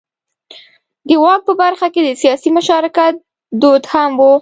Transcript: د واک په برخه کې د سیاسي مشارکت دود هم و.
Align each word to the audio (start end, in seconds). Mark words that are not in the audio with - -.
د 1.07 1.09
واک 1.23 1.41
په 1.47 1.53
برخه 1.61 1.87
کې 1.93 2.01
د 2.03 2.09
سیاسي 2.21 2.49
مشارکت 2.57 3.13
دود 3.61 3.83
هم 3.93 4.11
و. 4.19 4.21